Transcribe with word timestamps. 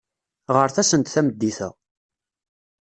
Ɣret-asent 0.55 1.11
tameddit-a. 1.13 1.69